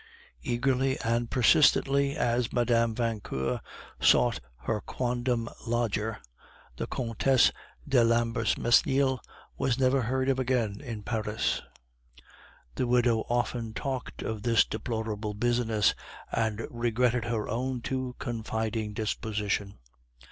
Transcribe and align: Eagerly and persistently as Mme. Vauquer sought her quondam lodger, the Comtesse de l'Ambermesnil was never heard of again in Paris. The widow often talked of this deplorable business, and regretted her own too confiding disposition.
Eagerly 0.41 0.97
and 1.01 1.29
persistently 1.29 2.15
as 2.17 2.51
Mme. 2.51 2.93
Vauquer 2.95 3.59
sought 3.99 4.39
her 4.61 4.81
quondam 4.81 5.47
lodger, 5.67 6.17
the 6.77 6.87
Comtesse 6.87 7.51
de 7.87 8.03
l'Ambermesnil 8.03 9.19
was 9.59 9.77
never 9.77 10.01
heard 10.01 10.27
of 10.27 10.39
again 10.39 10.81
in 10.83 11.03
Paris. 11.03 11.61
The 12.73 12.87
widow 12.87 13.27
often 13.29 13.75
talked 13.75 14.23
of 14.23 14.41
this 14.41 14.65
deplorable 14.65 15.35
business, 15.35 15.93
and 16.31 16.65
regretted 16.71 17.25
her 17.25 17.47
own 17.47 17.81
too 17.81 18.15
confiding 18.17 18.93
disposition. 18.95 19.75